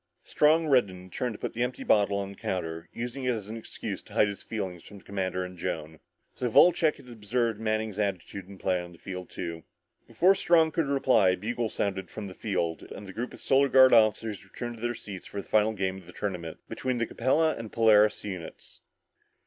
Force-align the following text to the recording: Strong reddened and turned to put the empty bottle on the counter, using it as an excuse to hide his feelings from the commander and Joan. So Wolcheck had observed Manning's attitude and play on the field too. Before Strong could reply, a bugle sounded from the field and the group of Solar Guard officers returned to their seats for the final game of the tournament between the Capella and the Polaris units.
Strong 0.23 0.65
reddened 0.65 0.89
and 0.99 1.13
turned 1.13 1.33
to 1.33 1.37
put 1.37 1.53
the 1.53 1.61
empty 1.61 1.83
bottle 1.83 2.17
on 2.17 2.29
the 2.31 2.35
counter, 2.35 2.89
using 2.91 3.23
it 3.23 3.35
as 3.35 3.49
an 3.49 3.55
excuse 3.55 4.01
to 4.01 4.13
hide 4.13 4.29
his 4.29 4.41
feelings 4.41 4.83
from 4.83 4.97
the 4.97 5.03
commander 5.03 5.43
and 5.45 5.59
Joan. 5.59 5.99
So 6.33 6.49
Wolcheck 6.49 6.95
had 6.95 7.07
observed 7.07 7.59
Manning's 7.59 7.99
attitude 7.99 8.47
and 8.47 8.59
play 8.59 8.81
on 8.81 8.93
the 8.93 8.97
field 8.97 9.29
too. 9.29 9.61
Before 10.07 10.33
Strong 10.33 10.71
could 10.71 10.87
reply, 10.87 11.29
a 11.29 11.37
bugle 11.37 11.69
sounded 11.69 12.09
from 12.09 12.25
the 12.25 12.33
field 12.33 12.81
and 12.81 13.05
the 13.05 13.13
group 13.13 13.31
of 13.31 13.41
Solar 13.41 13.69
Guard 13.69 13.93
officers 13.93 14.43
returned 14.43 14.77
to 14.77 14.81
their 14.81 14.95
seats 14.95 15.27
for 15.27 15.39
the 15.39 15.47
final 15.47 15.73
game 15.73 15.97
of 15.99 16.07
the 16.07 16.13
tournament 16.13 16.57
between 16.67 16.97
the 16.97 17.05
Capella 17.05 17.53
and 17.55 17.65
the 17.67 17.75
Polaris 17.75 18.23
units. 18.23 18.81